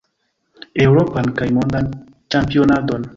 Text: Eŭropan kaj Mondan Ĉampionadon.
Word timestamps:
Eŭropan 0.85 1.29
kaj 1.41 1.49
Mondan 1.59 1.91
Ĉampionadon. 2.35 3.07